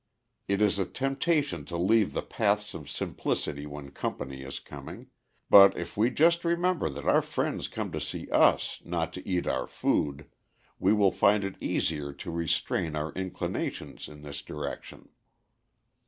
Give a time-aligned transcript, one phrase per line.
[0.47, 5.11] "It is a temptation to leave the paths of simplicity when company is coming;
[5.47, 9.45] but if we just remember that our friends come to see us, not to eat
[9.45, 10.25] our food,
[10.79, 15.09] we will find it easier to restrain our inclinations in this direction.